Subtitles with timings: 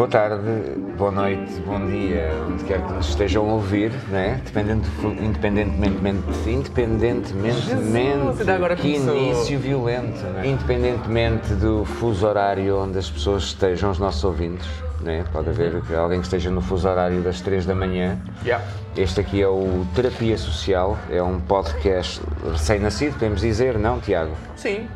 [0.00, 4.40] Boa tarde, boa noite, bom dia, onde quer que nos estejam a ouvir, né?
[4.46, 4.88] Dependente,
[5.20, 9.14] independentemente, independentemente, Jesus, agora que começou.
[9.14, 10.46] início violento, né?
[10.46, 14.66] independentemente do fuso horário onde as pessoas estejam, os nossos ouvintes,
[15.00, 15.24] né?
[15.32, 18.18] Pode haver que alguém que esteja no fuso horário das 3 da manhã.
[18.44, 18.64] Yeah.
[18.96, 22.20] Este aqui é o Terapia Social, é um podcast
[22.50, 24.34] recém-nascido, podemos dizer, não, Tiago?
[24.56, 24.88] Sim.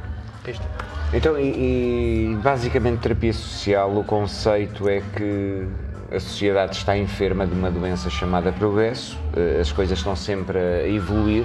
[0.46, 0.66] Isto.
[1.12, 5.66] Então, e, e basicamente, terapia social, o conceito é que
[6.15, 10.88] a sociedade está enferma de uma doença chamada progresso, eh, as coisas estão sempre a
[10.88, 11.45] evoluir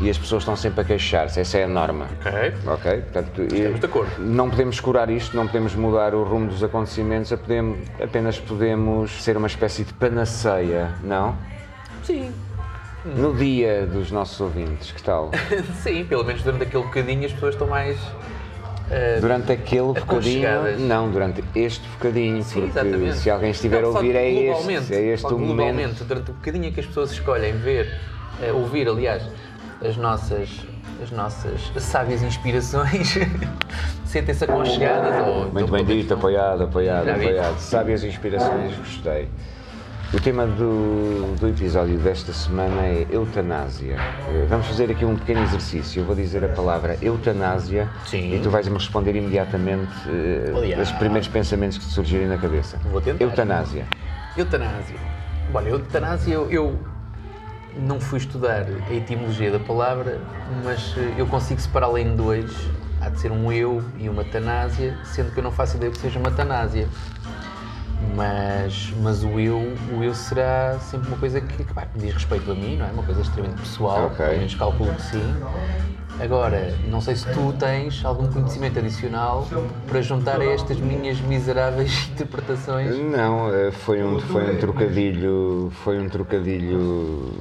[0.00, 2.06] e as pessoas estão sempre a queixar-se, essa é a norma.
[2.20, 2.52] Ok.
[2.66, 2.92] Ok?
[3.02, 4.10] Portanto, Estamos de acordo.
[4.18, 7.32] Não podemos curar isto, não podemos mudar o rumo dos acontecimentos,
[8.02, 11.34] apenas podemos ser uma espécie de panaceia, não?
[12.02, 12.30] Sim.
[13.04, 15.30] No dia dos nossos ouvintes, que tal?
[15.82, 17.96] Sim, pelo menos durante aquele bocadinho as pessoas estão mais.
[18.90, 23.16] eh, Durante aquele bocadinho, não, durante este bocadinho, Sim, porque exatamente.
[23.18, 26.04] se alguém estiver Não, a ouvir é este, é este o momento.
[26.04, 27.96] durante o bocadinho que as pessoas escolhem ver,
[28.42, 29.22] eh, ouvir, aliás,
[29.84, 30.48] as nossas,
[31.02, 33.14] as nossas sábias inspirações,
[34.04, 35.26] sentem-se aconchegadas.
[35.26, 37.58] Ou, Muito bem dito, apoiado, apoiado, apoiado.
[37.58, 39.28] Sabe as inspirações, gostei.
[40.14, 43.96] O tema do, do episódio desta semana é eutanásia.
[44.28, 46.00] Eh, Vamos fazer aqui um pequeno exercício.
[46.00, 48.32] Eu vou dizer a palavra eutanásia Sim.
[48.32, 49.90] e tu vais-me responder imediatamente
[50.56, 50.88] Aliás.
[50.90, 52.78] os primeiros pensamentos que te surgirem na cabeça.
[52.92, 53.24] Vou tentar.
[53.24, 53.84] Eutanásia.
[54.36, 54.96] Eutanásia.
[55.52, 56.78] Olha, eutanásia, eu, eu
[57.78, 60.20] não fui estudar a etimologia da palavra,
[60.64, 62.50] mas eh, eu consigo separá-la em dois.
[63.00, 65.98] Há de ser um eu e uma tanásia, sendo que eu não faço ideia que
[65.98, 66.88] seja uma tanásia.
[68.14, 72.50] Mas, mas o eu, o eu será sempre uma coisa que, que pá, diz respeito
[72.50, 72.90] a mim, não é?
[72.90, 74.16] Uma coisa extremamente pessoal, Ok.
[74.16, 75.34] pelo menos calculo que sim.
[76.18, 79.46] Agora, não sei se tu tens algum conhecimento adicional
[79.86, 82.96] para juntar a estas minhas miseráveis interpretações.
[82.98, 87.32] Não, eh, foi um, foi um trocadilho, foi um trocadilho,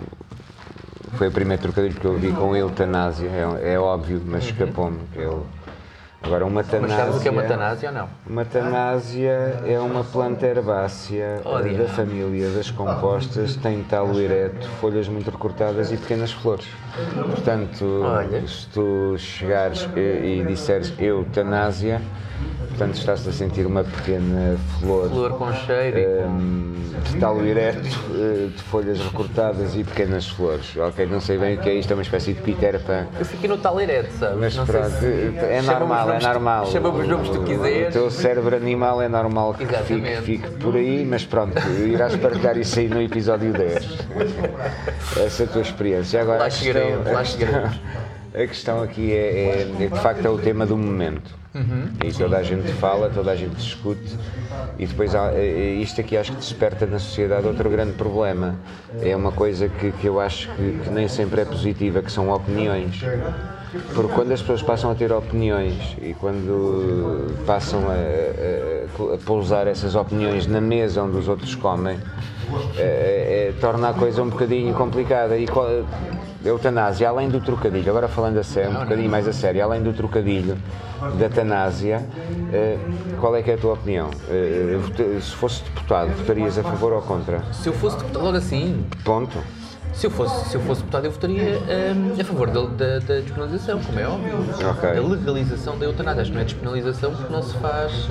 [1.14, 5.00] foi o primeiro trocadilho que eu vi com eutanásia, é, é óbvio, mas escapou-me.
[5.14, 5.46] que Eu,
[6.24, 8.10] agora, uma Mas sabes tanásia, o que é uma tanásia ou não?
[8.28, 15.08] uma tanásia é uma planta herbácea Oh, da família das compostas, tem talo ereto, folhas
[15.08, 16.68] muito recortadas e pequenas flores.
[17.14, 18.48] Portanto, Olha.
[18.48, 22.02] se tu chegares e, e disseres eutanásia,
[22.70, 25.98] portanto estás a sentir uma pequena flor Flor com cheiro.
[26.00, 26.76] e com- Hum,
[27.12, 27.80] de talo ereto,
[28.16, 30.76] eh, de folhas recortadas e pequenas flores.
[30.78, 33.06] Ok, não sei bem o que é isto, é uma espécie de Peter Pan.
[33.20, 34.38] Eu fiquei no talerete, sabes?
[34.40, 35.06] Mas Não pronto, se-
[35.38, 36.66] é chama-me normal, é normal.
[36.68, 37.94] Chama-me os nomes que tu O quiseres.
[37.94, 41.54] teu cérebro animal é normal que fique, fique por aí, mas pronto,
[41.86, 43.86] irás partilhar isso aí no episódio 10.
[45.26, 46.22] Essa é a tua experiência.
[46.22, 47.80] Agora, Lá chegaremos, lá chegaremos.
[48.36, 51.34] A questão aqui é, é, é, de facto, é o tema do momento.
[51.54, 51.88] Uhum.
[52.04, 54.18] E toda a gente fala, toda a gente discute,
[54.78, 58.56] e depois há, é- é isto aqui acho que desperta na sociedade outro grande problema.
[59.02, 62.30] É uma coisa que, que eu acho que, que nem sempre é positiva, que são
[62.30, 63.02] opiniões.
[63.94, 69.68] Porque quando as pessoas passam a ter opiniões e quando passam a, a- a pousar
[69.68, 71.98] essas opiniões na mesa onde os outros comem,
[72.78, 75.38] é- é- torna a coisa um bocadinho complicada.
[75.38, 75.84] E qual-
[76.44, 79.92] eutanásia, além do trocadilho, agora falando a sério, um bocadinho mais a sério, além do
[79.94, 80.56] trocadilho
[81.18, 82.06] da eutanásia,
[82.54, 82.78] eh,
[83.20, 84.10] qual é que é a tua opinião?
[84.82, 87.42] Vota- Se fosse deputado, votarias a favor ou contra?
[87.52, 89.40] Se eu fosse deputado, logo assim, Ponto.
[89.96, 91.60] Se eu fosse, se eu fosse deputado, eu votaria
[91.96, 94.36] hum, a favor da, da, da despenalização, como é óbvio.
[94.70, 94.94] Ok.
[94.94, 96.22] Da legalização da eutanásia.
[96.22, 98.10] Acho que não é despenalização porque não se faz.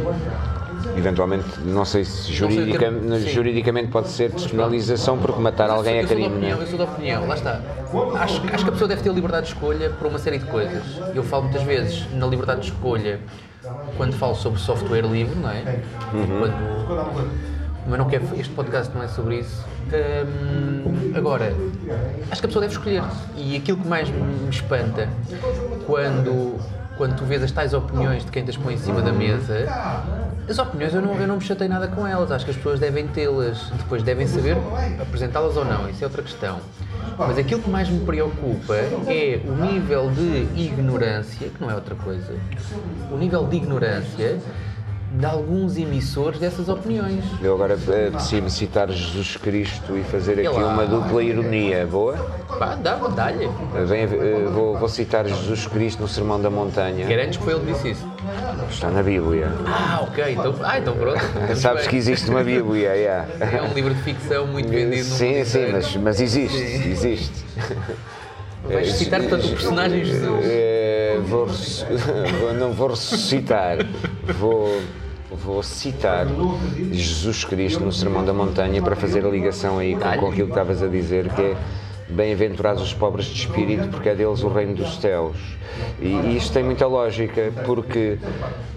[0.97, 3.29] Eventualmente, não sei se sei juridica- termo, sim.
[3.29, 6.37] juridicamente pode ser despenalização porque matar alguém é eu sou da crime.
[6.37, 7.61] opinião, eu sou da opinião, lá está.
[8.21, 10.83] Acho, acho que a pessoa deve ter liberdade de escolha para uma série de coisas.
[11.15, 13.21] Eu falo muitas vezes na liberdade de escolha
[13.97, 15.81] quando falo sobre software livre, não é?
[16.13, 16.39] Uhum.
[16.41, 17.54] Quando,
[17.87, 19.65] mas não quero, este podcast não é sobre isso.
[21.15, 21.55] Agora,
[22.31, 23.03] acho que a pessoa deve escolher.
[23.37, 25.09] E aquilo que mais me espanta
[25.87, 26.59] quando,
[26.97, 29.67] quando tu vês as tais opiniões de quem te põe em cima da mesa,
[30.49, 32.33] as opiniões eu não, eu não me chatei nada com elas.
[32.33, 34.57] Acho que as pessoas devem tê-las, depois devem saber
[35.01, 35.89] apresentá-las ou não.
[35.89, 36.59] Isso é outra questão.
[37.17, 41.95] Mas aquilo que mais me preocupa é o nível de ignorância, que não é outra
[41.95, 42.35] coisa,
[43.11, 44.41] o nível de ignorância
[45.19, 47.25] de alguns emissores dessas opiniões.
[47.41, 51.87] Eu agora apetecia-me citar Jesus Cristo e fazer aqui uma dupla ironia.
[51.87, 52.17] Boa?
[52.59, 53.49] Pá, dá, dá-lhe.
[53.87, 57.07] Vem, eh, vou, vou citar Jesus Cristo no Sermão da Montanha.
[57.07, 58.07] Garantes que foi ele que disse isso.
[58.69, 59.53] Está na Bíblia.
[59.67, 60.33] Ah, ok.
[60.33, 61.21] Então, ah, então pronto.
[61.57, 63.29] Sabes que existe uma Bíblia, yeah.
[63.41, 66.91] É um livro de ficção muito vendido Sim, sim, mas, mas existe, Sim.
[66.91, 67.45] existe.
[68.67, 70.41] Vais citar, portanto, o personagem Jesus.
[70.43, 71.87] Eh, res-
[72.41, 73.77] vou- não vou ressuscitar,
[74.39, 74.81] vou,
[75.35, 76.27] vou citar
[76.91, 80.53] Jesus Cristo no Sermão da Montanha para fazer a ligação aí com, com aquilo que
[80.53, 81.57] estavas a dizer, que é
[82.09, 85.37] bem-aventurados os pobres de espírito, porque é deles o reino dos céus.
[86.01, 88.19] E, e isto tem muita lógica, porque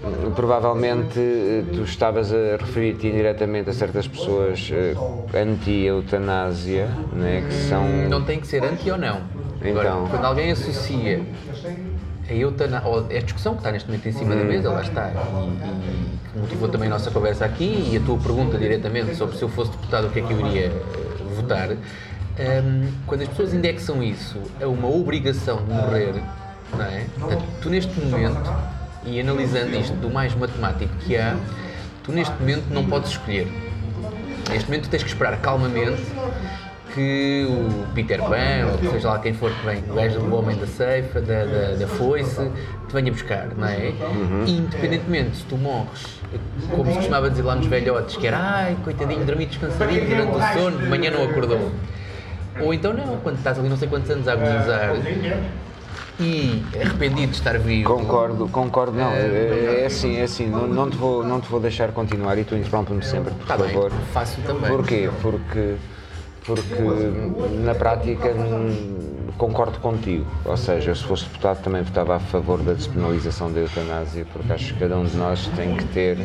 [0.04, 4.94] hum, provavelmente eh, tu estavas a referir-te indiretamente a certas pessoas eh,
[5.34, 7.86] anti-eutanásia, né, que são...
[8.08, 9.20] Não tem que ser anti ou não.
[9.60, 9.70] Então.
[9.70, 11.20] Agora, quando alguém associa
[12.28, 15.10] a eutanásia, ou a discussão que está neste momento em cima da mesa, lá está,
[15.10, 19.42] e, que motivou também a nossa conversa aqui e a tua pergunta diretamente sobre se
[19.42, 20.72] eu fosse deputado o que é que eu iria eh,
[21.34, 26.14] votar, hum, quando as pessoas indexam isso a uma obrigação de morrer,
[26.76, 27.06] não é?
[27.18, 28.52] Portanto, tu neste momento,
[29.04, 31.34] e analisando isto do mais matemático que há,
[32.02, 33.48] tu neste momento não podes escolher.
[34.50, 36.02] Neste momento tens que esperar calmamente
[36.94, 40.56] que o Peter Pan, ou seja lá quem for que vem, o gajo do homem
[40.56, 42.50] da ceifa, da, da, da foice,
[42.88, 43.92] te venha buscar, não é?
[44.46, 46.20] E independentemente se tu morres,
[46.70, 50.60] como se costumava dizer lá nos velhotes, que era ai, coitadinho, dormi descansadinho durante o
[50.60, 51.70] sono, de manhã não acordou.
[52.60, 54.96] Ou então não, quando estás ali não sei quantos anos a agonizar
[56.20, 57.88] e arrependido de estar vivo.
[57.94, 61.60] Concordo, concordo, não, é, é assim, é assim, não, não, te vou, não te vou
[61.60, 63.92] deixar continuar e tu interrompe-me sempre, por Tá bem, favor.
[64.12, 64.68] faço também.
[64.68, 65.08] Porquê?
[65.22, 65.76] Porque,
[66.48, 66.82] porque
[67.62, 68.30] na prática
[69.36, 74.26] concordo contigo, ou seja, se fosse deputado também votava a favor da despenalização da eutanásia,
[74.32, 76.16] porque acho que cada um de nós tem que ter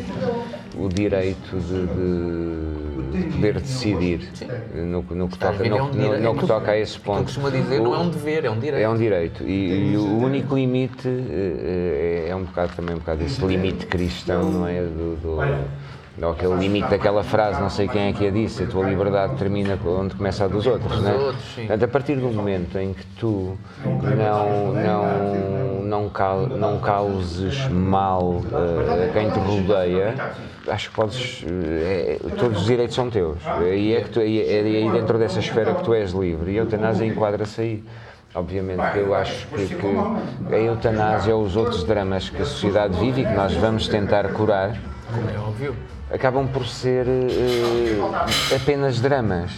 [0.76, 4.20] o direito de, de- de poder decidir
[4.74, 7.24] no, no que toca, ver, é no, no- no que toca a esse ponto.
[7.24, 8.82] costuma dizer não é um dever, é um direito.
[8.82, 13.22] É um direito e, e o único limite eh, é um bocado também um bocado
[13.22, 14.80] esse limite cristão, não é?
[14.80, 15.36] Do, do,
[16.16, 19.34] não, aquele limite daquela frase, não sei quem é que a disse, a tua liberdade
[19.36, 21.14] termina onde começa a dos outros, não é?
[21.56, 23.56] Portanto, a partir do momento em que tu
[24.00, 30.14] não, não, não, cau- não causes mal eh, a quem te rodeia,
[30.68, 31.44] acho que podes.
[31.48, 33.38] eh, é- todos os direitos são teus.
[33.74, 36.52] E é, que tu, é, é aí dentro dessa esfera que tu és livre.
[36.52, 37.84] E a eutanásia enquadra-se aí.
[38.36, 42.98] Obviamente que eu acho que, que a eutanásia ou os outros dramas que a sociedade
[42.98, 44.76] vive e que nós vamos tentar curar
[45.14, 45.74] Como é óbvio.
[46.12, 49.50] Acabam por ser eh, apenas dramas.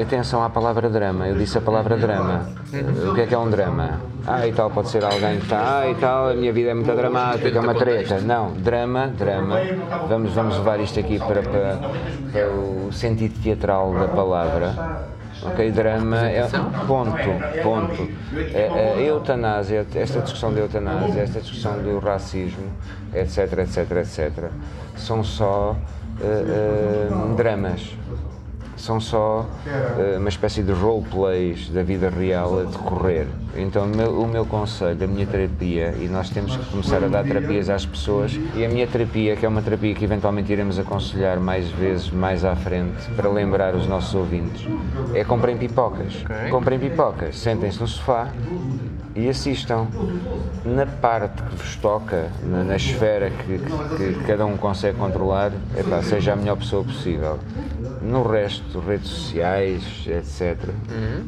[0.00, 2.48] Atenção à palavra drama, eu disse a palavra drama.
[2.72, 4.00] Eh, O que é que é um drama?
[4.26, 6.74] Ah, e tal, pode ser alguém que está, ah, e tal, a minha vida é
[6.74, 8.20] muito dramática, é uma treta.
[8.20, 9.58] Não, drama, drama.
[10.08, 11.78] Vamos, vamos levar isto aqui para, para,
[12.32, 14.74] para o sentido teatral da palavra.
[15.44, 16.48] Ok, drama é
[16.86, 17.12] ponto,
[17.62, 18.08] ponto.
[18.32, 22.70] A, a eutanásia, esta discussão da eutanásia, esta discussão do racismo,
[23.12, 24.50] etc, etc, etc,
[24.96, 25.76] são só
[26.20, 27.94] eh, eh, dramas.
[28.76, 33.26] São só eh, uma espécie de roleplays da vida real a decorrer.
[33.56, 37.08] Então, o meu, o meu conselho, a minha terapia, e nós temos que começar a
[37.08, 40.78] dar terapias às pessoas, e a minha terapia, que é uma terapia que eventualmente iremos
[40.78, 44.66] aconselhar mais vezes, mais à frente, para lembrar os nossos ouvintes,
[45.12, 46.24] é comprem pipocas.
[46.50, 48.28] Comprem pipocas, sentem-se no sofá
[49.14, 49.86] e assistam.
[50.64, 55.52] Na parte que vos toca, na, na esfera que, que- que cada um consegue controlar,
[55.78, 57.38] epá, seja a melhor pessoa possível.
[58.00, 60.70] No resto, redes sociais, etc.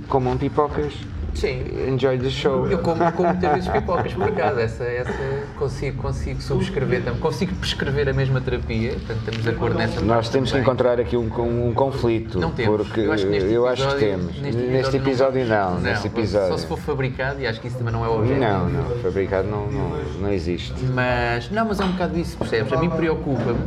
[0.09, 0.95] Comam pipocas.
[1.37, 1.63] Sim.
[1.89, 2.67] Enjoy the show.
[2.67, 5.13] Eu como, como muitas vezes pipocas, por acaso, essa, essa
[5.59, 10.29] consigo, consigo subscrever também, consigo prescrever a mesma terapia, portanto estamos de acordo nessa Nós
[10.29, 12.77] temos que encontrar aqui um, um conflito, Não temos.
[12.89, 14.41] porque eu acho que neste eu acho que temos.
[14.41, 16.49] Neste, episódio não, neste episódio.
[16.49, 18.41] Só se for fabricado e acho que isso também não é o objetivo.
[18.41, 19.91] Não, não, fabricado não, não,
[20.21, 20.75] não existe.
[20.93, 22.73] Mas, não, mas é um bocado isso, percebes?
[22.73, 23.59] A mim preocupa-me,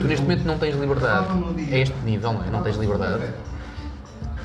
[0.00, 1.26] tu neste momento não tens liberdade,
[1.72, 2.50] a este nível, não é?
[2.50, 3.24] Não tens liberdade.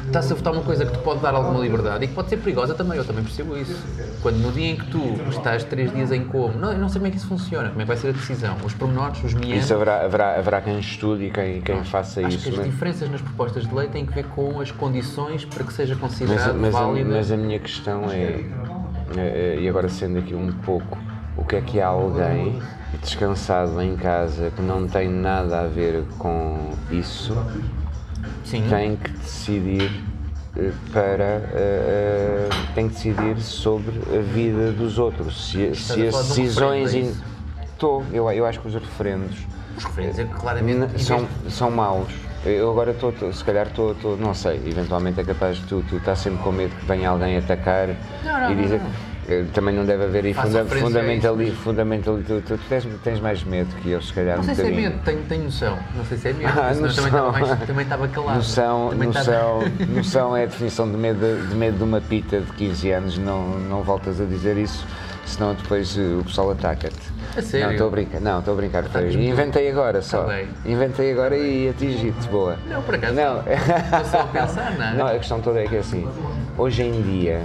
[0.05, 2.38] Estás a votar uma coisa que te pode dar alguma liberdade e que pode ser
[2.38, 3.75] perigosa também, eu também percebo isso.
[4.22, 7.00] Quando no dia em que tu estás três dias em como, não, eu não sei
[7.00, 9.33] como é que isso funciona, como é que vai ser a decisão, os pormenores, os
[9.33, 9.63] meandros.
[9.63, 12.43] Isso haverá, haverá, haverá quem estude e quem, quem faça Acho isso.
[12.43, 15.63] que as mas- diferenças nas propostas de lei têm que ver com as condições para
[15.63, 17.10] que seja Mas, considerado mas, a, válida.
[17.10, 18.43] mas a minha questão é,
[19.17, 20.98] é, e agora sendo aqui um pouco,
[21.36, 22.62] o que é que há alguém
[23.01, 27.36] descansado em casa que não tem nada a ver com isso,
[28.43, 29.91] Sim, tem que decidir
[30.57, 31.23] eh, para
[31.53, 35.50] eh, tem que decidir sobre a vida dos outros.
[35.50, 37.17] Se, se as um decisões referendo,
[37.59, 37.63] é?
[37.65, 39.38] Estou, eu, eu acho que os referendos
[39.77, 41.01] Os referentes é que claramente.
[41.03, 42.12] São, são maus.
[42.45, 46.19] Eu agora estou, se calhar estou, não sei, eventualmente é capaz de tu, tu estás
[46.19, 47.88] sempre com medo que venha alguém atacar
[48.23, 49.12] Não, não, e dizer não,
[49.53, 53.92] também não deve haver aí funda, fundamentali, fundamentali, tu, tu tens, tens mais medo que
[53.92, 55.77] eu, se calhar Não um sei se é medo, tenho, tenho noção.
[55.96, 57.06] Não sei se é medo, Ah, também noção.
[57.06, 58.36] estava, mais, também estava calado.
[58.38, 62.42] Noção, Também noção, estava- noção é a definição de medo, de medo de uma pita
[62.42, 64.86] de 15 anos, não, não voltas a dizer isso,
[65.25, 67.13] senão depois eh, o pessoal ataca-te.
[67.38, 67.65] A sério?
[67.68, 68.84] Não, estou a brincar, não, estou a brincar.
[68.84, 69.13] foi-?
[69.13, 70.24] Inventei agora só.
[70.24, 70.48] Tá bem.
[70.65, 72.58] Inventei agora e atingi-te, boa.
[72.70, 73.13] Não, por acaso.
[73.15, 73.38] Não.
[73.39, 74.94] Estou só a pensar, não é?
[74.96, 76.08] Não, a questão toda é que é assim,
[76.58, 77.42] hoje em dia,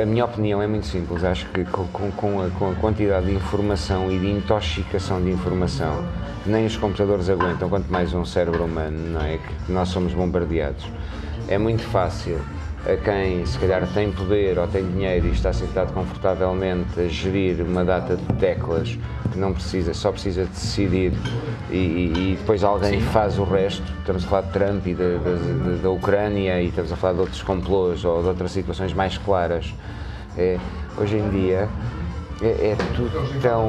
[0.00, 3.32] a minha opinião é muito simples, acho que com, com- a, com a quantidade de
[3.34, 6.04] informação e de intoxicação de informação
[6.44, 9.38] nem os computadores aguentam, quanto mais um cérebro humano, não é?
[9.38, 10.86] Que nós somos bombardeados.
[11.48, 12.40] É muito fácil
[12.88, 17.60] a quem se calhar tem poder ou tem dinheiro e está sentado confortavelmente a gerir
[17.62, 18.96] uma data de teclas
[19.32, 21.12] que não precisa, só precisa de decidir
[21.68, 23.82] e, e- depois alguém faz o resto.
[24.00, 27.14] Estamos a falar de Trump e da, da- da- da Ucrânia e estamos a falar
[27.14, 29.74] de outros complôs ou de outras situações mais claras.
[30.38, 30.56] É,
[30.96, 31.68] hoje em dia
[32.40, 33.68] é, é tudo tão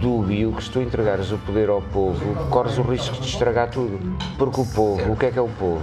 [0.00, 3.98] dúbio que se tu entregares o poder ao povo, corres o risco de estragar tudo.
[4.38, 5.82] Porque o povo, o que é que é o povo?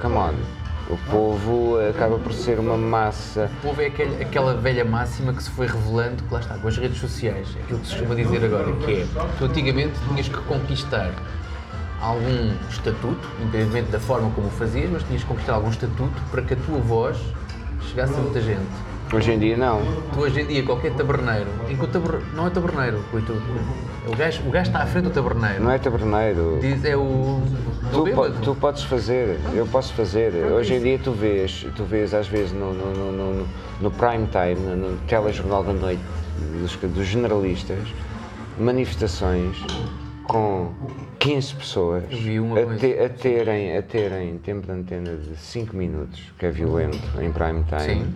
[0.00, 0.63] Come on.
[0.90, 3.50] O povo acaba por ser uma massa.
[3.58, 6.68] O povo é aquele- aquela velha máxima que se foi revelando, que lá está, com
[6.68, 9.06] as redes sociais, aquilo que se costuma dizer agora, que é,
[9.38, 11.10] tu antigamente tinhas que conquistar
[12.02, 16.42] algum estatuto, independentemente da forma como o fazias, mas tinhas que conquistar algum estatuto para
[16.42, 17.16] que a tua voz
[17.88, 18.60] chegasse a muita gente.
[19.12, 19.80] Hoje em dia não.
[20.12, 23.40] Tu hoje em dia, qualquer taberneiro, enquanto taber, não é taberneiro, tu,
[24.06, 26.58] o, gajo, o gajo está à frente do taberneiro, Não é taberneiro.
[26.60, 27.42] diz, é o...
[27.92, 30.34] Tu, po- tu podes fazer, eu posso fazer.
[30.34, 33.46] Hoje em dia tu vês, tu vês às vezes no, no, no,
[33.80, 36.02] no- prime time, no, no telejornal da noite
[36.60, 37.78] dos, dos generalistas,
[38.58, 39.56] manifestações
[40.24, 40.72] com
[41.18, 46.46] 15 pessoas a, te- a terem, a terem tempo de antena de 5 minutos, que
[46.46, 47.80] é violento em prime time.
[48.04, 48.14] Sim.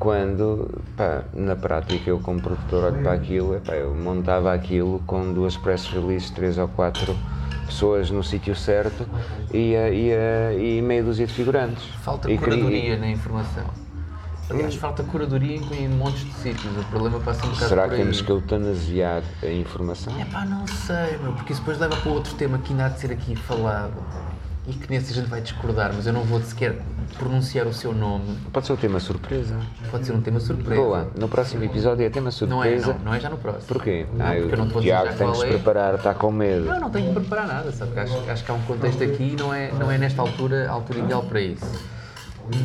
[0.00, 5.30] Quando, pá, na prática, eu como produtor olho para aquilo, epá, eu montava aquilo com
[5.34, 7.14] duas press releases, três ou quatro
[7.66, 9.06] pessoas no sítio certo
[9.52, 11.84] e, e, e meia dúzia de figurantes.
[12.02, 13.64] Falta E queria- curadoria na informação.
[14.48, 16.76] Aliás, falta curadoria em, montes de sítios.
[16.78, 20.18] O problema passa um bocado Será que temos que eutanasiar a informação?
[20.18, 22.88] É pá, não sei, meu, porque isso depois leva para outro tema que ainda há
[22.88, 23.92] de ser aqui falado
[24.66, 26.76] e que nesse a gente vai discordar, mas eu não vou sequer
[27.18, 28.36] pronunciar o seu nome.
[28.52, 29.56] Pode ser o tema surpresa.
[29.90, 30.80] Pode ser um tema surpresa.
[30.80, 32.92] Boa, no próximo episódio é tema Não é, surpresa.
[32.94, 33.66] não, não é já no próximo.
[33.66, 34.06] Porquê?
[34.12, 35.48] Não, ah, porque eu não te vou Tiago qual se é.
[35.48, 36.66] preparar, está com medo.
[36.66, 37.98] Não, não tenho que preparar nada, sabe?
[37.98, 40.72] Acho, acho que há um contexto aqui e não é, não é nesta altura a
[40.72, 41.90] altura ideal para isso.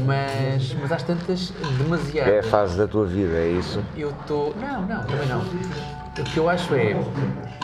[0.05, 2.27] Mas, mas às tantas, demasiado.
[2.27, 3.83] É a fase da tua vida, é isso?
[3.95, 4.55] Eu estou.
[4.59, 6.04] Não, não, também não.
[6.17, 6.95] O que eu acho é,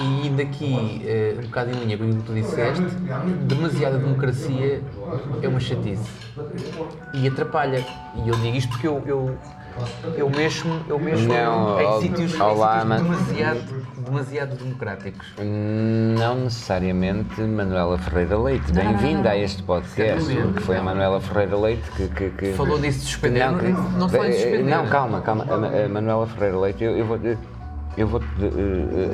[0.01, 2.81] e indo aqui eh, um bocado em linha com o que tu disseste,
[3.43, 4.81] demasiada democracia
[5.41, 6.09] é uma chatice.
[7.13, 7.85] E atrapalha.
[8.15, 9.37] E eu digo isto porque eu, eu,
[10.17, 15.27] eu mexo, eu mexo Não, em ó- sítios, em olá, sítios mas- demasiado, demasiado democráticos.
[16.17, 18.69] Não necessariamente Manuela Ferreira Leite.
[18.73, 20.53] Bem-vinda a este podcast, Certamente.
[20.57, 22.07] que foi a Manuela Ferreira Leite que.
[22.09, 24.63] que, que Falou disso de suspender, Não, que- não- não em Eh, suspender.
[24.63, 25.45] Não, calma, calma.
[25.49, 27.17] A, a Manuela Ferreira Leite, eu, eu vou.
[27.97, 28.21] Eu vou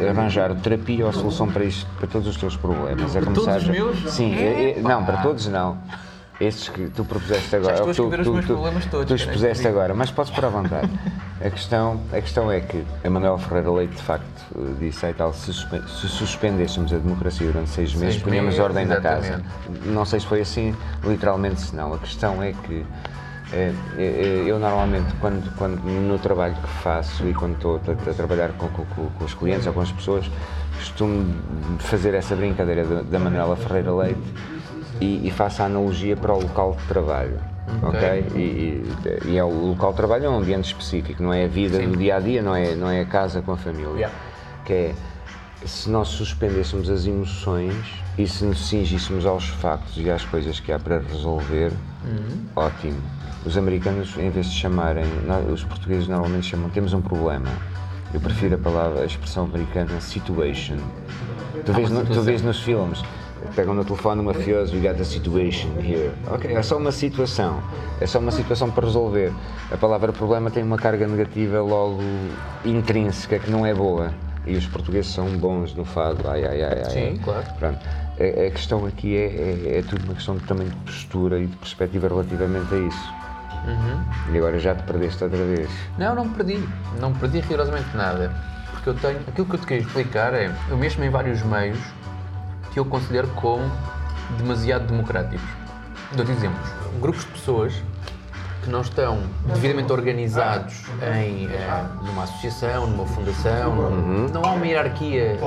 [0.09, 3.15] arranjar terapia ou solução para isto, para todos os teus problemas.
[3.15, 4.13] A Para todos os meus?
[4.13, 4.89] Sim, eh, eh, Epá.
[4.89, 5.77] não, para todos não.
[6.39, 7.73] Estes que tu propuseste agora.
[7.89, 10.49] estou a tu- os meus tu- problemas todos, Tu expuseste agora, mas podes pôr à
[10.49, 10.87] vontade.
[11.43, 15.13] A questão, a questão é que a Manuela Ferreira Leite, de facto, eh, disse aí
[15.15, 19.25] tal, se, se suspendêssemos a democracia durante seis meses, Seis punhamos meses, ordem na casa.
[19.27, 19.87] exatamente.
[19.87, 21.95] Não sei se foi assim, literalmente se não.
[21.95, 22.85] A questão é que
[23.53, 28.13] eh, eh, eu normalmente, quando, quando no trabalho que faço e quando estou a, a
[28.13, 30.29] trabalhar com, com- com- os clientes ou com as pessoas,
[30.77, 31.33] costumo
[31.79, 34.19] fazer essa brincadeira da, da Manuela Ferreira Leite
[35.01, 37.39] e, e faço a analogia para o local de trabalho.
[37.83, 37.99] Ok.
[37.99, 38.25] ok?
[38.35, 38.83] E,
[39.27, 41.89] e- é o local de trabalho é um ambiente específico, não é a vida Sim.
[41.91, 43.89] do dia a dia, não é, não é a casa com a família.
[43.95, 44.15] Yeah.
[44.65, 44.95] Que é
[45.65, 47.73] se nós suspendêssemos as emoções
[48.17, 51.71] e se nos cingíssemos aos factos e às coisas que há para resolver,
[52.55, 52.97] ótimo.
[53.47, 55.05] Os americanos, em vez de chamarem,
[55.53, 57.47] os portugueses normalmente chamam temos um problema.
[58.13, 60.75] Eu prefiro a palavra, a expressão americana situation.
[61.65, 63.01] Tu vês, no- tu vês nos filmes,
[63.55, 66.11] pegam no telefone um mafioso, we got a situation here.
[66.29, 67.61] Ok, é só uma situação.
[68.01, 69.31] É só uma situação para resolver.
[69.71, 72.01] A palavra problema tem uma carga negativa logo
[72.65, 74.11] intrínseca que não é boa.
[74.45, 76.27] E os portugueses são bons no fado.
[76.29, 76.89] Ai, ai, ai, ai.
[76.89, 77.45] Sim, claro.
[77.57, 77.79] Pronto.
[78.19, 79.25] A, a questão aqui é,
[79.75, 83.13] é, é tudo uma questão de, também de postura e de perspectiva relativamente a isso.
[83.65, 84.33] Uhum.
[84.33, 85.69] E agora já te perdeste outra vez.
[85.97, 86.69] Não, não me perdi.
[86.99, 88.31] Não me perdi rigorosamente nada.
[88.71, 89.19] Porque eu tenho.
[89.27, 90.51] Aquilo que eu te queria explicar é.
[90.69, 91.79] Eu mesmo em vários meios
[92.71, 93.63] que eu considero como
[94.37, 95.47] demasiado democráticos.
[96.13, 96.69] Dou-te exemplos.
[97.01, 97.73] Grupos de pessoas
[98.63, 100.83] que não estão devidamente organizados
[101.15, 103.73] em eh, numa associação, numa fundação,
[104.33, 105.39] não há uma hierarquia.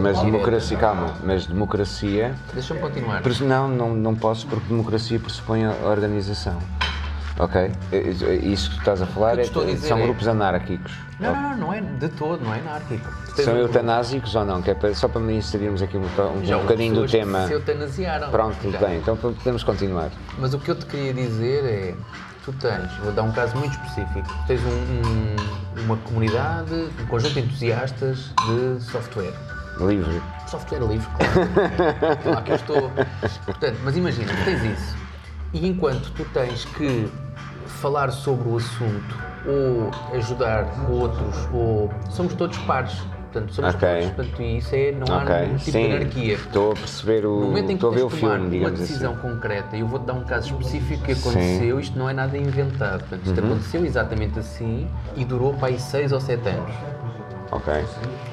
[0.00, 2.34] Mas democracia, calma, mas democracia.
[2.54, 3.20] Deixa-me continuar.
[3.40, 6.58] Não, não, não posso porque democracia pressupõe a organização.
[7.38, 7.60] Ok?
[7.60, 10.92] É- é- Isso que tu estás a falar é, a são é- grupos anárquicos.
[11.18, 13.08] Não, não, não, não é de todo, não é anárquico.
[13.36, 14.60] São um- eutanásicos ou não?
[14.60, 17.46] Que é para- só para me inserirmos aqui um, um já houve bocadinho do tema.
[17.46, 18.30] Se eutanasiaram.
[18.30, 18.78] Pronto, Já.
[18.78, 20.10] bem, então podemos continuar.
[20.38, 21.94] Mas o que eu te queria dizer é,
[22.44, 27.06] tu tens, vou dar um caso muito específico, tu tens um- um- uma comunidade, um
[27.06, 29.32] conjunto de entusiastas de software.
[29.80, 30.20] Livre.
[30.48, 31.48] Software livre, claro.
[32.22, 32.90] claro que eu estou.
[33.46, 34.96] Portanto, mas imagina, tens isso.
[35.54, 37.08] E enquanto tu tens que
[37.82, 42.92] falar sobre o assunto ou ajudar outros, ou somos todos pares.
[43.32, 43.88] Portanto, somos Ok.
[43.88, 44.10] todos.
[44.14, 45.88] Portanto, e isso é, não há Ok, nenhum tipo sim.
[45.88, 46.34] de anarquia.
[46.34, 47.40] Estou a perceber No o.
[47.46, 49.22] momento em que Estou a ver o filme, uma digamos decisão assim.
[49.22, 51.28] concreta, e eu vou-te dar um caso específico que Sim.
[51.28, 51.34] Uhum.
[51.34, 53.00] aconteceu, isto não é nada inventado.
[53.00, 54.86] Portanto, isto aconteceu exatamente assim
[55.16, 56.72] e durou para aí 6 ou 7 anos.
[57.50, 57.72] Ok.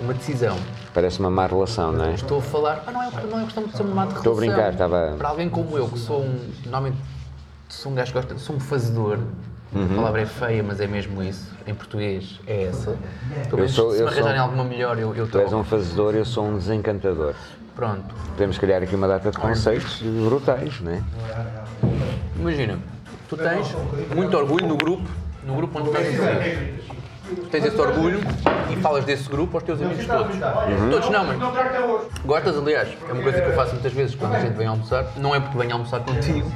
[0.03, 0.55] Uma decisão.
[0.93, 2.13] Parece uma má relação, não é?
[2.13, 2.83] Estou a falar.
[2.85, 4.55] Ah, não é, não é questão de ser uma má de Estou a relação.
[4.55, 6.39] brincar, estava- Para alguém como eu, que sou um.
[6.65, 6.97] Normalmente
[7.69, 8.37] sou um gajo que gosta.
[8.37, 9.19] Sou um fazedor.
[9.71, 9.85] Uhum.
[9.91, 11.53] A palavra é feia, mas é mesmo isso.
[11.67, 12.97] Em português é essa.
[13.45, 15.41] Pelo menos sou- se me arranjarem alguma melhor, eu Tu estou.
[15.41, 17.35] és um fazedor, eu sou um desencantador.
[17.75, 18.13] Pronto.
[18.31, 21.03] Podemos criar aqui uma data de conceitos brutais, não é?
[22.37, 22.79] Imagina,
[23.29, 23.75] tu tens
[24.15, 25.07] muito orgulho no grupo,
[25.45, 26.07] no grupo onde estás.
[26.87, 26.95] Tu
[27.51, 28.19] tens esse orgulho
[28.69, 30.35] e falas desse grupo aos teus amigos todos.
[30.37, 31.37] Todos não, mas
[32.25, 35.05] gostas, aliás, é uma coisa que eu faço muitas vezes quando a gente vem almoçar.
[35.17, 36.51] Não é porque venho almoçar contigo,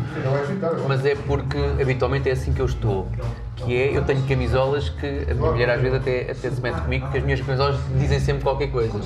[0.87, 3.07] mas é porque habitualmente é assim que eu estou.
[3.55, 6.81] Que é, eu tenho camisolas que a minha mulher às vezes até, até se mete
[6.81, 8.99] comigo, porque as minhas camisolas dizem sempre qualquer coisa.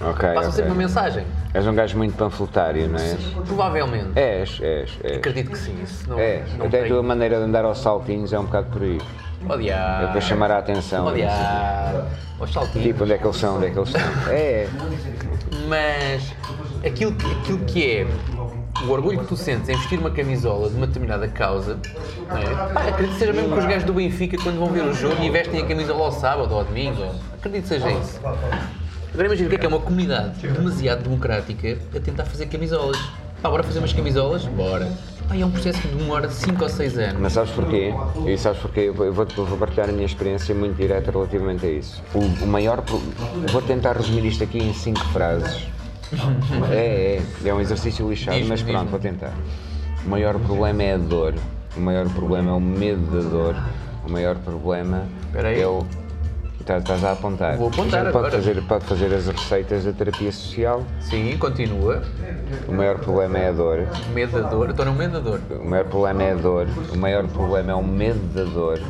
[0.00, 0.34] Ok.
[0.34, 1.24] Passam sempre uma mensagem.
[1.54, 3.14] És um gajo muito panfletário, não és?
[3.46, 4.18] Provavelmente.
[4.18, 5.16] És, és, és.
[5.18, 5.76] Acredito que sim.
[5.82, 6.56] Isso não, És.
[6.58, 9.00] não Até a tua maneira de andar aos saltinhos é um bocado por aí.
[9.48, 10.04] Odiar.
[10.04, 11.06] É para chamar a atenção.
[11.06, 12.06] Odiar.
[12.40, 12.86] Aos saltinhos.
[12.86, 13.56] Tipo, onde é que eles são?
[13.56, 14.32] Onde é que eles estão?
[14.32, 14.68] É.
[15.68, 16.32] Mas
[16.84, 18.06] aquilo, que- aquilo que é
[18.84, 21.78] o orgulho que tu sentes em vestir uma camisola de uma determinada causa,
[22.30, 22.72] é?
[22.74, 25.22] Pá, acredito que seja mesmo que os gajos do Benfica, quando vão ver o jogo
[25.22, 28.18] e vestem a camisola ao sábado ou ao domingo, acredito que seja isso.
[29.12, 32.98] Agora imagina o que é que é uma comunidade demasiado democrática a tentar fazer camisolas.
[33.40, 34.44] Pá, bora fazer umas camisolas?
[34.46, 34.88] Bora.
[35.32, 37.20] Pá, é um processo que demora 5 ou 6 anos.
[37.20, 37.94] Mas sabes porquê?
[38.26, 38.80] E sabes porquê?
[38.80, 42.02] Eu vou- eu vou, partilhar a minha experiência muito direta relativamente a isso.
[42.14, 42.82] O, o maior.
[43.50, 45.66] Vou tentar resumir isto aqui em cinco frases.
[46.70, 47.48] É, é.
[47.48, 49.32] É um exercício lixado, mas pronto, vou tentar.
[50.04, 51.34] O maior problema é a dor.
[51.74, 53.56] O maior problema é o medo da dor.
[54.06, 55.62] O maior problema Espera aí.
[55.62, 55.86] é o.
[56.64, 57.56] Tá- Estás a apontar.
[57.56, 58.42] Vou apontar A gente pode agora.
[58.42, 60.82] fazer, pode fazer as receitas da terapia social.
[61.00, 62.02] Sim, continua.
[62.68, 63.86] O maior problema é a dor.
[64.14, 64.70] Medo da dor.
[64.70, 65.40] Estou no medo da dor.
[65.60, 68.80] O maior problema é a dor, o maior problema é o medo da dor.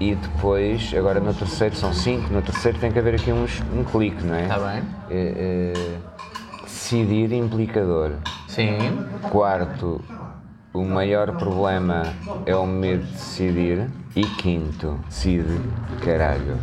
[0.00, 3.84] E depois, agora no terceiro, são cinco, no terceiro tem que haver aqui uns, um
[3.84, 4.42] clique, não é?
[4.44, 4.82] Está bem?
[5.10, 8.12] É, é, decidir implica dor.
[8.48, 8.78] Sim.
[9.30, 10.00] Quarto,
[10.72, 12.04] o maior problema
[12.46, 13.88] é o medo de decidir.
[14.16, 15.60] E quinto, decide,
[16.04, 16.58] caralho.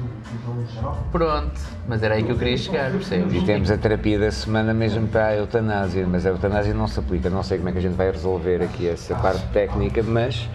[1.12, 1.60] Pronto.
[1.88, 3.34] Mas era aí que eu queria chegar, percebes?
[3.34, 7.00] E temos a terapia da semana mesmo para a eutanásia, mas a eutanásia não se
[7.00, 7.30] aplica.
[7.30, 10.50] Não sei como é que a gente vai resolver aqui essa parte técnica, mas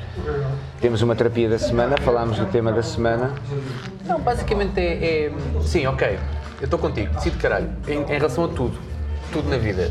[0.80, 3.32] temos uma terapia da semana, falámos do tema da semana.
[4.06, 5.26] Não, basicamente é.
[5.26, 6.18] é- sim, ok.
[6.60, 7.70] Eu estou contigo, decido caralho.
[7.88, 8.78] Em, em relação a tudo.
[9.32, 9.90] Tudo na vida.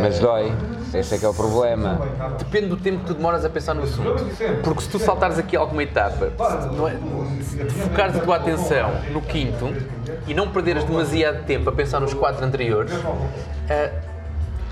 [0.00, 0.52] Mas dói,
[0.92, 2.00] esse é que é o problema.
[2.38, 4.24] depende do tempo que tu demoras a pensar no assunto.
[4.62, 9.20] Porque se tu saltares aqui alguma etapa, se, é- se focares a tua atenção no
[9.22, 9.72] quinto
[10.26, 12.92] e não perderes demasiado tempo a pensar nos quatro anteriores,
[13.70, 13.90] ah,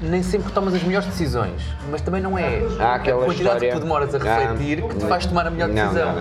[0.03, 1.63] nem sempre tomas as melhores decisões.
[1.91, 3.69] Mas também não é Há a aquela quantidade história.
[3.69, 6.15] que tu demoras a Ah, refletir que te faz tomar a melhor não, decisão.
[6.15, 6.21] Não,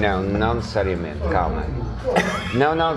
[0.00, 1.62] não, não, não necessariamente, calma.
[2.54, 2.88] Não, não,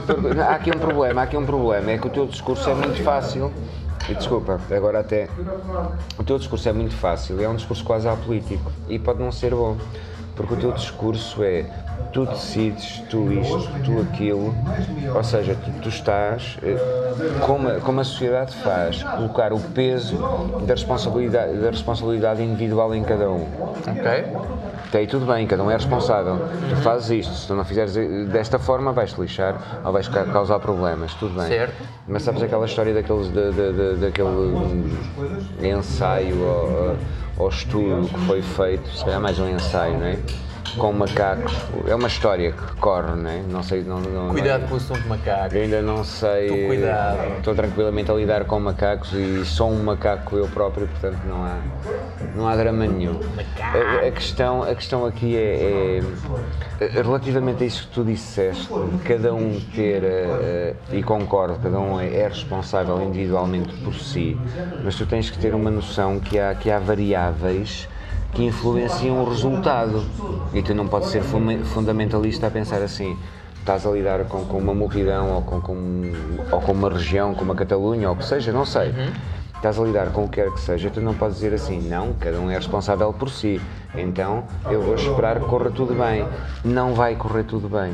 [0.44, 3.02] há aqui um problema, há aqui um problema, é que o teu discurso é muito
[3.04, 3.52] fácil.
[4.10, 5.28] E desculpa, agora até.
[6.18, 9.54] O teu discurso é muito fácil, é um discurso quase apolítico e pode não ser
[9.54, 9.78] bom.
[10.36, 11.66] Porque o teu discurso é
[12.12, 14.54] tu decides, tu isto, tu aquilo,
[15.14, 16.78] ou seja, tu, tu estás, eh,
[17.40, 20.18] como a, como a sociedade faz, colocar o peso
[20.66, 23.48] da responsabilidade, da responsabilidade individual em cada um.
[23.88, 24.24] Ok?
[24.96, 26.40] Até aí tudo bem, cada um é responsável.
[26.70, 27.96] Tu fazes isto, se tu não fizeres
[28.30, 31.50] desta forma vais-te lixar ou vais ca- causar problemas, tudo bem.
[31.50, 31.74] Certo.
[32.08, 34.90] Mas sabes aquela história daqueles, da, da- da- daquele hum,
[35.62, 36.96] ensaio ou,
[37.38, 40.18] ou estudo que foi feito, se calhar mais um ensaio, não é?
[40.78, 41.54] Com macacos.
[41.88, 43.44] É uma história que corre, né?
[43.50, 43.84] não sei.
[43.84, 45.56] Não, não, Cuidado não, com o som de macaco.
[45.56, 46.48] eu ainda não sei.
[46.48, 47.38] Tu cuidado.
[47.38, 51.58] Estou tranquilamente a lidar com macacos e sou um macaco eu próprio, portanto não há,
[52.36, 53.20] não há drama nenhum.
[53.60, 56.02] A, a questão, a questão aqui é,
[56.80, 61.80] é, relativamente a isso que tu disseste, de cada um ter, eh, e concordo, cada
[61.80, 64.38] um é, é responsável individualmente por si,
[64.84, 67.88] mas tu tens que ter uma noção que há, que há variáveis
[68.36, 70.04] que influenciam o resultado.
[70.54, 73.18] E tu não podes ser fundamentalista a pensar assim
[73.60, 76.12] estás a lidar com, com uma multidão ou com, com-
[76.52, 78.94] ou com uma região como a Catalunha ou o que seja, não sei.
[79.56, 82.14] Estás a lidar com o que quer que seja, tu não podes dizer assim, não,
[82.14, 83.60] cada um é responsável por si,
[83.96, 86.28] então eu vou esperar que corra tudo bem.
[86.64, 87.92] Não vai correr tudo bem.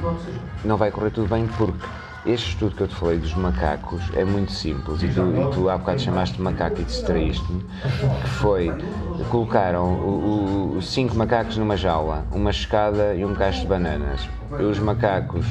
[0.66, 1.88] Não vai correr tudo bem porque
[2.26, 5.70] este estudo que eu te falei dos macacos é muito simples e tu, e tu
[5.70, 7.62] há bocado chamaste macaco e distraíste-me,
[8.22, 8.78] que foi,
[9.30, 14.30] colocaram o- o- cinco macacos numa jaula, uma escada e um cacho de bananas.
[14.60, 15.46] Os macacos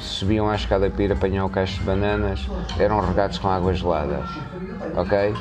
[0.00, 2.40] subiam à escada para ir apanhar o cacho de bananas,
[2.78, 4.24] eram regados com água gelada.
[4.96, 5.34] Ok?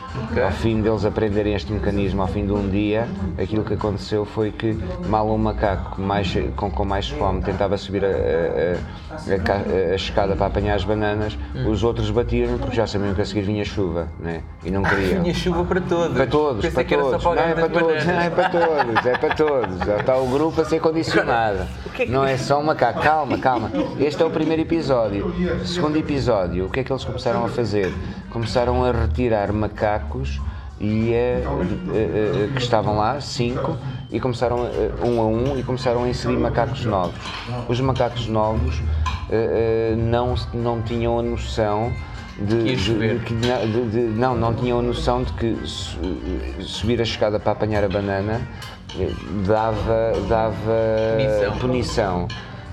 [0.43, 3.08] Ao fim deles aprenderem este mecanismo, ao fim de um dia,
[3.41, 8.04] aquilo que aconteceu foi que, mal um macaco mais, com, com mais fome tentava subir
[8.06, 12.75] a, a- a- a ca- a escada para apanhar as bananas, os outros batiam porque
[12.75, 14.41] já sabiam que a seguir vinha chuva, né?
[14.63, 15.23] E não queriam.
[15.23, 16.15] Tinha chuva para todos.
[16.15, 17.23] Para todos, Pensei para todos.
[17.23, 19.78] não, é para todos, não, é para todos, é para todos.
[19.80, 21.60] Já está o grupo a ser condicionado.
[21.97, 23.71] é Não é só uma cá, calma, calma.
[23.99, 25.34] Este é o primeiro episódio.
[25.65, 27.91] Segundo episódio, o que é que eles começaram a fazer?
[28.30, 30.39] Começaram a retirar macacos
[30.79, 31.43] e eh,
[32.55, 33.77] que estavam lá, cinco,
[34.11, 37.19] e começaram a- um a um e começaram a inserir macacos novos.
[37.67, 38.81] Os macacos novos
[39.97, 41.91] não, não tinham a noção
[42.37, 43.19] de, de-
[43.67, 45.97] de de- não, não tinham a noção de que su-
[46.61, 48.41] subir a escada para apanhar a banana
[49.45, 50.55] dava, dava
[51.17, 51.57] Punição.
[51.59, 52.27] punição.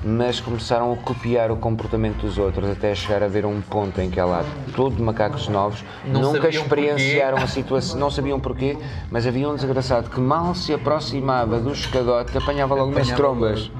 [0.04, 4.08] Mas começaram a copiar o comportamento dos outros até chegar a ver um ponto em
[4.10, 8.76] que há lá todo de macacos novos, Não nunca experienciaram a situação, não sabiam porquê,
[9.10, 13.70] mas havia um desgraçado que mal se aproximava do escadote apanhava logo Apanhava trombas.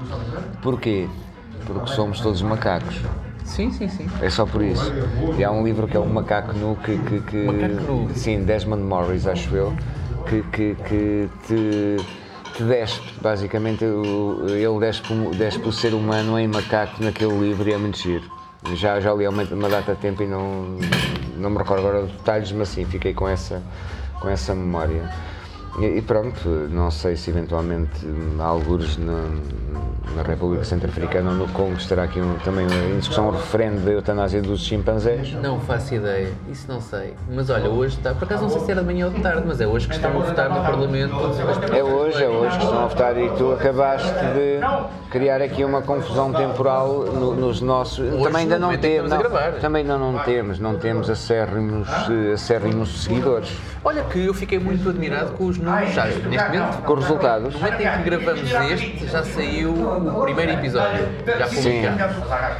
[0.61, 1.07] Porquê?
[1.65, 3.01] Porque somos todos macacos.
[3.47, 4.07] Sim, sim, sim.
[4.21, 4.91] É só por isso.
[5.37, 6.97] E há um livro que é o Macaco Nu que.
[6.97, 8.09] que, que Macaco Nu?
[8.13, 9.73] Sim, Desmond Morris, acho eu,
[10.27, 11.97] que, que, que te,
[12.57, 17.77] te despe, basicamente, ele despe, despe o ser humano em macaco naquele livro e é
[17.77, 18.23] muito giro.
[18.73, 20.79] Já, já li há uma, uma data de tempo e não,
[21.37, 23.61] não me recordo agora de detalhes, mas sim, fiquei com essa,
[24.19, 25.07] com essa memória.
[25.79, 27.91] E, pronto, não sei se eventualmente
[28.39, 29.21] há algures na,
[30.15, 33.91] na República Centro-Africana ou no Congo estará aqui um, também em discussão o referendo da
[33.91, 35.33] eutanásia dos chimpanzés.
[35.33, 37.13] Não faço ideia, isso não sei.
[37.31, 39.43] Mas olha, hoje está, por acaso não sei se era de manhã ou de tarde,
[39.45, 41.13] mas é hoje que estão a votar no Parlamento.
[41.75, 45.83] É hoje, é hoje que estão a votar e tu acabaste de criar aqui uma
[45.83, 48.03] confusão temporal no- nos nossos.
[48.23, 49.11] também ainda não temos.
[49.61, 53.55] também ainda não temos, não temos acérrimos, eh, acérrimos seguidores.
[53.87, 56.81] Olha que eu fiquei muito admirado com os números já, neste momento.
[56.83, 57.53] Com resultados.
[57.53, 62.13] No momento em que gravamos este, já saiu o primeiro episódio, já publicado.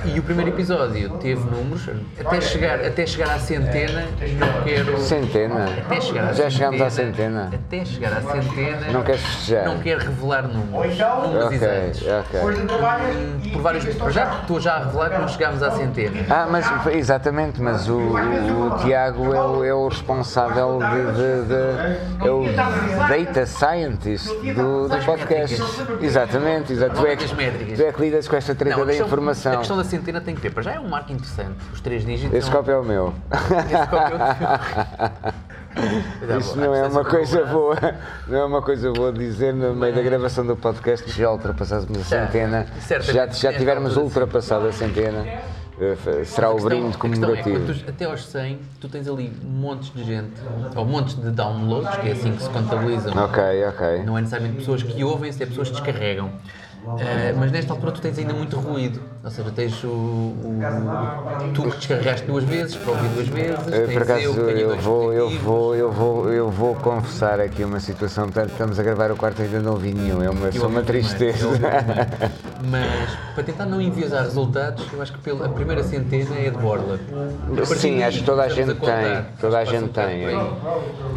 [0.05, 4.05] E o primeiro episódio teve números, até chegar, até chegar à centena,
[4.39, 4.97] não quero.
[5.01, 5.65] Centena.
[5.85, 7.49] Até chegar à Já chegámos à centena.
[7.53, 8.87] Até chegar à centena.
[8.93, 9.65] Não queres festejar?
[9.65, 10.97] Não quero revelar números.
[10.97, 12.03] Números Ok, exatos.
[12.03, 12.39] ok.
[12.41, 16.25] Hum, Por vários já estou já a revelar que não chegámos à centena.
[16.29, 21.41] Ah, mas exatamente, mas o, o- o Tiago é o, é o responsável de, de-
[21.47, 22.43] de- é o
[23.07, 25.59] data scientist do, do podcast.
[25.59, 26.03] métricas.
[26.03, 26.31] Exato.
[26.31, 27.77] Tu é, métricas.
[27.79, 29.53] tu é que lidas com esta treta da informação.
[29.53, 30.51] A questão da centena tem que ter.
[30.51, 31.55] Para já é um marco interessante.
[31.73, 32.37] Os três dígitos.
[32.37, 33.13] Esse copo é o meu.
[33.31, 35.37] Esse copo é o
[36.39, 36.61] Isso teu.
[36.63, 37.75] não é uma coisa boa,
[38.27, 41.07] não é uma coisa boa dizer no meio da gravação do podcast.
[41.11, 42.65] Já ultrapassámos a centena,
[43.01, 45.23] já, já tivermos ultrapassado a centena,
[46.25, 47.73] será o brinde é comemorativo.
[47.73, 50.33] tu- até aos 100, tu tens ali montes de gente,
[50.75, 53.13] ou montes de downloads, que é assim que se contabilizam.
[53.23, 54.03] Ok, ok.
[54.03, 56.31] Não é necessariamente pessoas que ouvem, se é pessoas que descarregam.
[56.99, 61.63] Eh, mas nesta altura tu tens ainda muito ruído, ou seja, tens o, o- tu
[61.63, 65.29] que descarregaste duas vezes, para ouvir duas vezes, Eh, Por acaso eu eu vou, eu
[65.29, 69.41] vou, eu vou, eu vou confessar aqui uma situação, portanto estamos a gravar o quarto
[69.41, 71.45] e ainda não ouvi nenhum, é uma, só uma tristeza.
[72.63, 76.57] Mas para tentar não enviesar resultados, eu acho que pela, a primeira centena é de
[76.57, 76.97] Borla.
[77.61, 80.51] A Sim, acho que toda a gente contar, tem, toda a gente tem, por aí.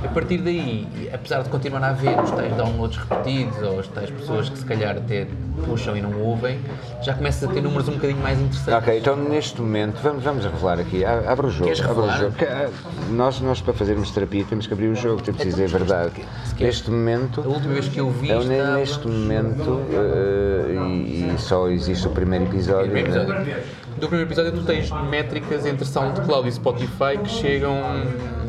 [0.05, 4.11] A partir daí, apesar de continuar a haver os tais downloads repetidos ou as tais
[4.11, 5.27] pessoas que se calhar até
[5.65, 6.59] puxam e não ouvem,
[7.03, 8.75] já começas a ter números um bocadinho mais interessantes.
[8.83, 11.71] Ok, então neste momento, vamos, vamos a revelar aqui, abre o jogo.
[11.71, 12.35] Abre o jogo.
[12.43, 12.69] Ah,
[13.11, 16.13] Nós, nós para fazermos terapia temos que abrir o jogo, temos que dizer a verdade.
[16.59, 18.77] Neste momento, A última vez que eu vi eu, estava...
[18.77, 22.91] neste momento, eh, só existe o primeiro episódio.
[22.91, 23.23] Primeiro né?
[23.43, 23.81] episódio.
[23.97, 27.77] Do primeiro episódio tu tens métricas entre SoundCloud e Spotify que chegam,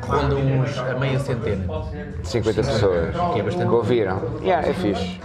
[0.07, 1.65] rondam uns a meia centena.
[2.23, 3.69] 50 pessoas Que é bastante.
[3.71, 4.21] ouviram.
[4.41, 5.19] Yeah, é fixe.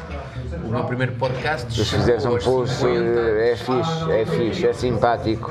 [0.66, 2.88] O meu primeiro podcast Se fizeres um 50.
[2.88, 5.48] é fixe, é fixe, é simpático.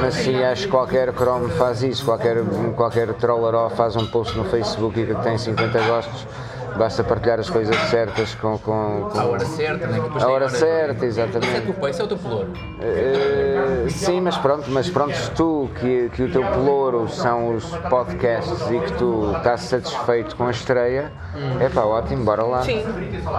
[0.00, 2.36] Mas sim, acho que qualquer Chrome faz isso, qualquer,
[2.76, 6.26] qualquer Trolleró faz um post no Facebook e que tem 50 gostos.
[6.76, 8.56] Basta partilhar as coisas certas com.
[8.58, 9.98] com, com- À hora certa, né?
[10.20, 11.70] A hora certa, é exatamente.
[11.70, 12.52] o teu esse é o teu pelouro.
[12.80, 17.64] Eh, sim, mas pronto, mas pronto, se tu, que, que o teu pelouro são os
[17.88, 21.12] podcasts e que tu estás satisfeito com a estreia,
[21.60, 22.62] é pá, ótimo, bora lá.
[22.62, 22.84] Sim.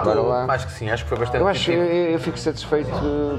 [0.04, 0.46] Bora lá.
[0.50, 2.90] Acho que sim, acho que foi bastante Eu acho que eu, eu fico satisfeito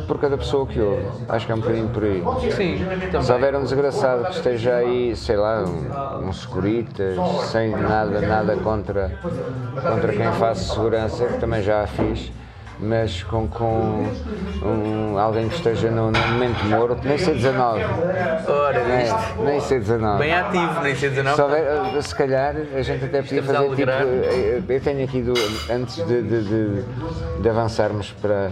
[0.06, 1.06] por cada pessoa que ouve.
[1.28, 2.22] Acho que é um bocadinho por aí.
[2.50, 3.32] Sim, Se também.
[3.32, 7.16] houver um desgraçado que esteja aí, sei lá, um, um securitas,
[7.50, 9.12] sem nada, nada contra,
[9.84, 12.32] contra quem faz segurança, que também já a fiz,
[12.80, 14.06] mas com, com
[14.62, 17.84] um- alguém que esteja no, no momento morto, nem sei 19,
[18.48, 20.18] Ora, nem, nem sei 19.
[20.18, 21.34] Bem ativo, nem sei dizer não.
[22.02, 24.72] Se, calhar a gente até podia fazer tipo.
[24.72, 25.34] Eu tenho aqui, do,
[25.72, 26.82] antes de, de- de-
[27.42, 28.50] de avançarmos para,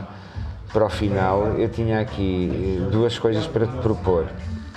[0.72, 4.26] para o final, eu tinha aqui duas coisas para te propor.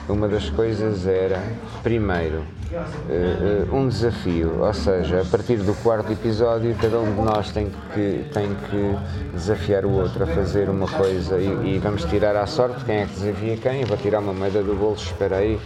[0.08, 1.42] Uma das coisas era,
[1.82, 2.78] primeiro, eh,
[3.10, 7.72] eh, um desafio, ou seja, a partir do quarto episódio, cada um de nós tem
[7.92, 8.96] que, tem que
[9.34, 13.06] desafiar o outro a fazer uma coisa e, e vamos tirar à sorte quem é
[13.06, 13.82] que desafia quem.
[13.82, 15.60] Eu vou tirar uma moeda do bolso, espera aí.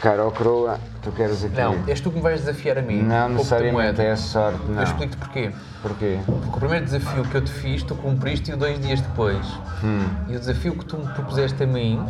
[0.00, 1.56] Cara ou croa, tu queres aqui?
[1.56, 3.02] Não, és tu que me vais desafiar a mim.
[3.02, 4.76] Não necessariamente é a sorte, não.
[4.76, 5.50] Eu explico-te porquê.
[5.82, 6.18] Porquê?
[6.24, 9.44] Porque o primeiro desafio que eu te fiz, tu cumpriste-o dois dias depois.
[9.82, 10.06] Hum.
[10.28, 12.00] E o desafio que tu me propuseste a mim,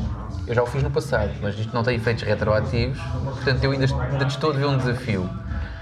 [0.49, 3.87] eu já o fiz no passado, mas isto não tem efeitos retroativos, portanto eu ainda,
[4.11, 5.29] ainda estou a ver um desafio.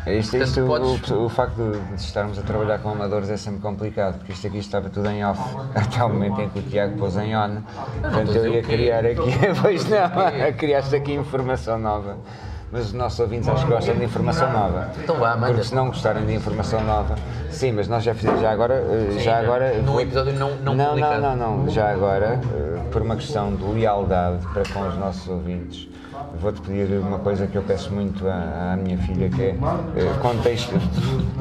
[0.05, 3.37] É Isto, isto, o- podes- o, o facto de, estarmos a trabalhar com amadores é
[3.37, 5.41] sempre complicado, porque isto aqui estava tudo em off,
[5.75, 7.57] até o momento em que o Tiago pôs em on.
[8.01, 10.09] Portanto, eu ia criar aqui, pois não,
[10.57, 12.17] criaste aqui informação nova.
[12.73, 14.91] Mas os nossos ouvintes acho que gostam de informação nova.
[15.03, 15.47] Então vá, manda.
[15.49, 17.15] Porque se não gostarem de informação nova,
[17.51, 19.75] sim, mas nós já fizemos, já agora, eh, Sim, já agora.
[19.79, 23.55] num vou- episódio não- não não, não, não, não, já agora, eh, por uma questão
[23.55, 25.89] de lealdade para com os nossos ouvintes,
[26.41, 29.49] vou-te pedir uma coisa que eu peço muito à, à minha filha, que é
[29.97, 30.75] eh, contexto,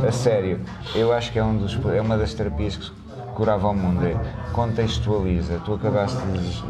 [0.08, 0.60] a sério,
[0.94, 2.92] eu acho que é, um dos, é uma das terapias que
[3.36, 4.16] curava o mundo, é
[4.54, 5.60] contextualiza.
[5.64, 6.18] Tu acabaste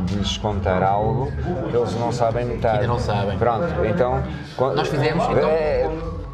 [0.06, 1.32] de, lhes- contar algo
[1.69, 2.80] que eles não sabem metade.
[2.80, 3.38] Ainda não sabem.
[3.38, 4.21] Pronto, então...
[4.75, 5.84] Nós fizemos, então- É,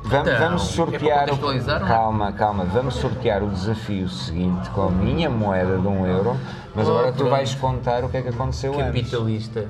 [0.03, 1.29] vamos, Então, vamos é sortear...
[1.29, 1.79] o- é?
[1.87, 6.37] calma, calma, vamos sortear o desafio seguinte com a minha moeda de um euro,
[6.73, 7.29] mas Oh, agora tu pronto.
[7.31, 8.85] vais contar o que é que aconteceu antes.
[9.11, 9.65] Capitalista.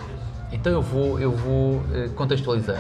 [0.52, 2.80] Então eu vou, eu vou eh, contextualizar.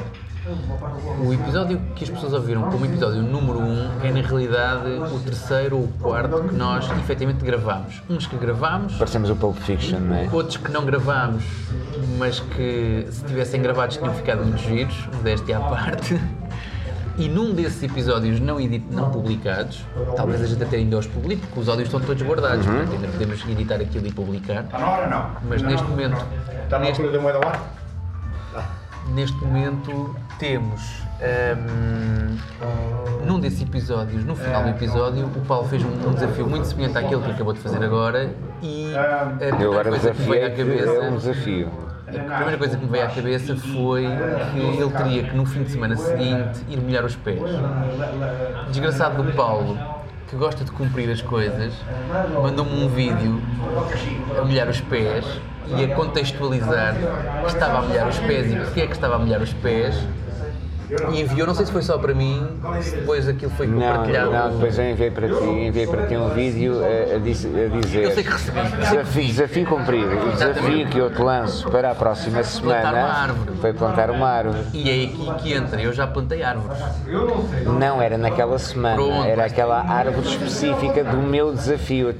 [1.23, 5.19] O episódio que as pessoas ouviram como episódio número 1 um é na realidade o
[5.19, 8.01] terceiro ou o quarto que nós efetivamente gravámos.
[8.09, 10.27] Uns que gravámos, Parecemos o Pulp Fiction, não é?
[10.31, 11.43] outros que não gravámos,
[12.17, 16.19] mas que se tivessem gravados tinham ficado muito giros, modéstia à parte.
[17.17, 21.45] E num desses episódios não, edit, não publicados, talvez a gente até ainda os publique,
[21.45, 22.73] porque os áudios estão todos guardados, Uhum.
[22.77, 24.61] portanto ainda podemos editar aquilo e publicar.
[24.63, 25.29] Está na hora não?
[25.47, 26.25] Mas neste momento,
[26.63, 27.59] Está na neste, altura da moeda lá?
[29.09, 30.81] Neste momento temos
[31.21, 32.37] hum,
[33.25, 36.97] num desses episódios, no final do episódio, o Paulo fez um, um desafio muito semelhante
[36.97, 40.45] àquele que acabou de fazer agora e a Eu primeira agora coisa que me veio
[40.45, 41.71] à que é um cabeça desafio.
[42.07, 44.07] a primeira coisa que me veio à cabeça foi
[44.51, 47.41] que ele teria que no fim de semana seguinte ir molhar os pés.
[48.69, 49.77] Desgraçado do Paulo,
[50.27, 51.73] que gosta de cumprir as coisas,
[52.41, 53.41] mandou-me um vídeo
[54.37, 55.25] a molhar os pés
[55.67, 56.95] e a contextualizar
[57.41, 59.95] que estava a molhar os pés e porque é que estava a molhar os pés.
[61.13, 62.45] E enviou, não sei se foi só para mim,
[62.91, 64.31] depois aquilo foi Não, compartilhado.
[64.31, 67.79] não, depois eu enviei para ti, enviei para ti um vídeo a, a diz- a
[67.79, 68.03] dizer.
[68.03, 68.61] Eu sei que recebi.
[68.61, 70.27] Desafio, desafio cumprido.
[70.27, 73.51] O desafio que eu te lanço para a próxima semana uma árvore.
[73.61, 74.59] foi plantar uma árvore.
[74.73, 76.77] E é aqui que entra, eu já plantei árvores.
[77.79, 79.25] Não era naquela semana, Pronto.
[79.25, 82.13] era aquela árvore específica do meu desafio.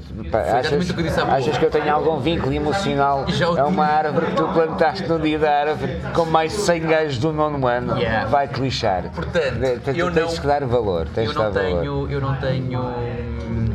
[0.60, 3.25] Achas, que eu achas que eu tenho algum vínculo emocional
[3.57, 7.17] a uma árvore que tu plantaste no dia da árvore com mais de 100 gajos
[7.17, 7.97] do nono ano?
[7.97, 8.27] Yeah.
[8.27, 9.10] Vai-te lixar.
[9.13, 9.58] Portanto,
[9.95, 11.08] eu tens não- que dar valor.
[11.13, 12.80] Tens Eu não tenho, eu não tenho.
[12.82, 13.65] hum,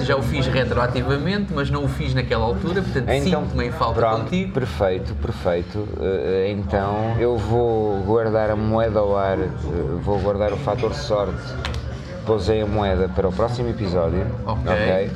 [0.00, 4.10] Já o fiz retroativamente, mas não o fiz naquela altura, portanto sinto-me em falta Então,
[4.10, 4.52] pronto, contigo.
[4.52, 5.88] perfeito, perfeito.
[6.00, 9.48] Eh, Então eu vou guardar a moeda ao ar, eh,
[10.02, 11.32] vou guardar o fator sorte.
[12.26, 14.26] Pousei a moeda para o próximo episódio.
[14.44, 15.10] Ok.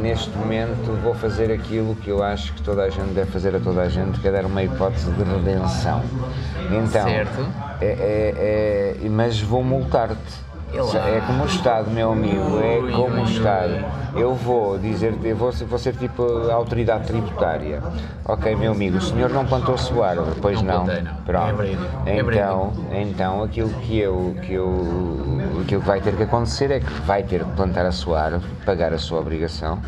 [0.00, 3.58] Neste momento vou fazer aquilo que eu acho que toda a gente deve fazer a
[3.60, 6.02] toda a gente, que é dar uma hipótese de redenção.
[6.70, 7.46] Então, Certo.
[7.80, 10.49] é- é- é- mas vou multar-te.
[10.72, 13.84] É como o Estado, meu amigo, é como o Estado.
[14.14, 17.82] Eu vou dizer, eu vou, ser- vou ser tipo a autoridade tributária.
[18.24, 20.84] Ok, meu amigo, o senhor não plantou a sua árvore, pois Não.
[21.24, 21.48] Pronto.
[21.48, 26.22] É verídico, é Então, então aquilo que eu, que eu, aquilo que vai ter que
[26.22, 29.78] acontecer é que vai ter que plantar a sua árvore, pagar a sua obrigação.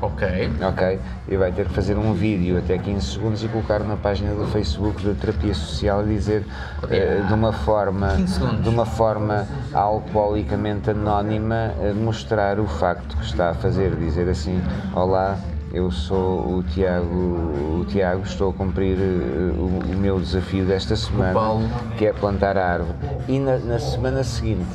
[0.00, 0.50] Ok.
[0.62, 1.00] Ok?
[1.28, 4.46] E vai ter que fazer um vídeo até 15 segundos e colocar na página do
[4.46, 6.44] Facebook da terapia social e dizer
[6.90, 8.62] eh, de uma forma 15 segundos.
[8.62, 14.62] de uma forma alcoolicamente anónima eh, mostrar o facto que está a fazer, dizer assim,
[14.94, 15.38] olá,
[15.72, 20.94] eu sou o Tiago, o Tiago, estou a cumprir eh, o, o meu desafio desta
[20.94, 21.32] semana,
[21.96, 22.96] que é plantar a árvore.
[23.26, 24.66] E na, na semana seguinte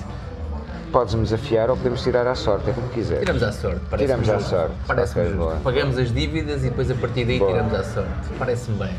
[0.91, 3.19] podes-me desafiar ou podemos tirar à sorte, é como quiser.
[3.19, 3.79] Tiramos à sorte.
[3.89, 4.75] parece-me Tiramos à sorte.
[4.87, 5.59] Parece-me Ok, justo.
[5.63, 7.51] Pagamos as dívidas e depois a partir daí Boa.
[7.51, 8.09] tiramos à sorte.
[8.37, 8.95] Parece-me bem.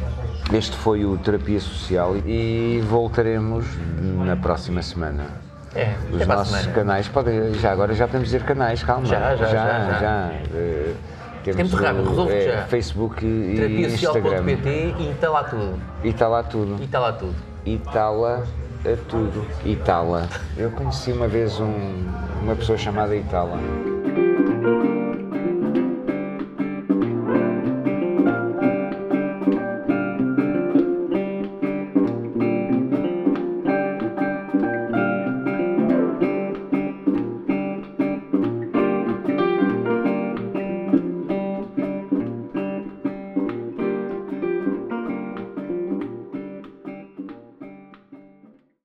[0.53, 3.65] Este foi o Terapia Social e voltaremos
[4.25, 5.27] na próxima semana.
[5.75, 6.73] É, Os a nossos semana.
[6.75, 9.07] canais, podem, já agora já podemos dizer canais, calma.
[9.07, 10.31] Já, já, já, já.
[10.55, 10.93] eh,
[11.43, 12.63] temos Tempo rápido, é, já.
[12.67, 14.43] Facebook e Instagram.
[14.45, 15.79] Terapiasocial.pt e está lá tudo.
[16.05, 16.77] E está lá tudo.
[16.81, 17.35] E está lá tudo.
[17.65, 18.43] E está lá
[18.85, 19.47] a tudo.
[19.65, 20.29] Itala.
[20.57, 22.07] Eu conheci uma vez um-
[22.43, 23.59] uma pessoa chamada Itala.